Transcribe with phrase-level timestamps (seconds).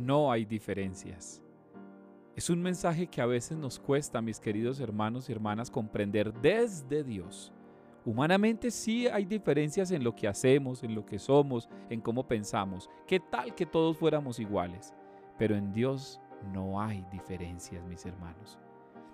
[0.00, 1.42] no hay diferencias.
[2.36, 7.04] Es un mensaje que a veces nos cuesta, mis queridos hermanos y hermanas, comprender desde
[7.04, 7.52] Dios.
[8.04, 12.88] Humanamente sí hay diferencias en lo que hacemos, en lo que somos, en cómo pensamos.
[13.06, 14.94] ¿Qué tal que todos fuéramos iguales?
[15.38, 16.18] Pero en Dios
[16.52, 18.58] no hay diferencias, mis hermanos.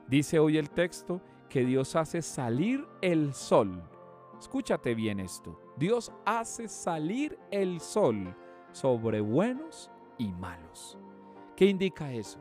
[0.06, 3.82] Dice hoy el texto que Dios hace salir el sol.
[4.38, 5.60] Escúchate bien esto.
[5.76, 8.36] Dios hace salir el sol
[8.70, 10.98] sobre buenos y malos.
[11.56, 12.38] ¿Qué indica eso?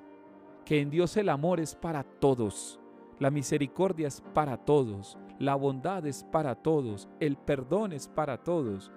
[0.66, 2.80] Que en Dios el amor es para todos,
[3.20, 8.92] la misericordia es para todos, la bondad es para todos, el perdón es para todos.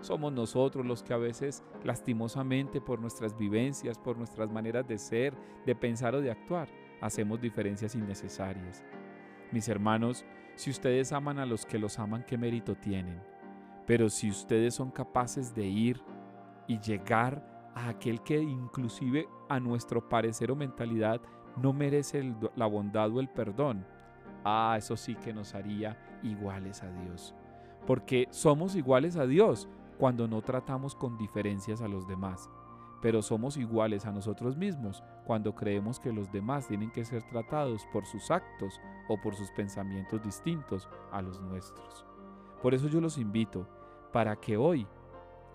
[0.00, 5.34] Somos nosotros los que a veces lastimosamente por nuestras vivencias, por nuestras maneras de ser,
[5.64, 6.68] de pensar o de actuar,
[7.00, 8.82] hacemos diferencias innecesarias.
[9.52, 10.24] Mis hermanos,
[10.56, 13.22] si ustedes aman a los que los aman, ¿qué mérito tienen?
[13.86, 16.00] Pero si ustedes son capaces de ir
[16.66, 21.20] y llegar a aquel que inclusive a nuestro parecer o mentalidad
[21.56, 23.86] no merece la bondad o el perdón,
[24.44, 27.34] ah, eso sí que nos haría iguales a Dios.
[27.86, 32.50] Porque somos iguales a Dios cuando no tratamos con diferencias a los demás,
[33.00, 37.86] pero somos iguales a nosotros mismos cuando creemos que los demás tienen que ser tratados
[37.92, 42.06] por sus actos o por sus pensamientos distintos a los nuestros.
[42.62, 43.68] Por eso yo los invito
[44.12, 44.86] para que hoy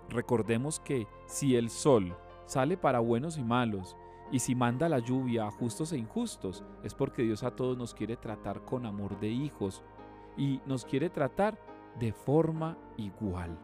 [0.10, 3.96] recordemos que si el sol sale para buenos y malos,
[4.32, 7.94] y si manda la lluvia a justos e injustos, es porque Dios a todos nos
[7.94, 9.84] quiere tratar con amor de hijos
[10.36, 11.58] y nos quiere tratar
[11.98, 13.58] de forma igual.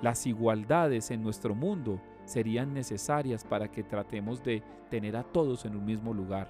[0.00, 5.76] Las igualdades en nuestro mundo serían necesarias para que tratemos de tener a todos en
[5.76, 6.48] un mismo lugar,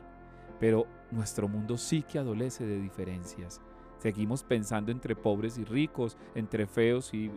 [0.60, 3.60] pero nuestro mundo sí que adolece de diferencias.
[4.01, 7.29] Seguimos pensando entre pobres y ricos, entre feos y,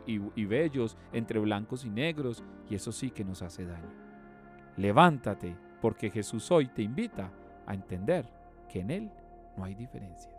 [0.45, 3.91] bellos, entre blancos y negros, y eso sí que nos hace daño.
[4.77, 7.29] Levántate porque Jesús hoy te invita
[7.65, 8.25] a entender
[8.69, 9.11] que en Él
[9.57, 10.32] no hay diferencias.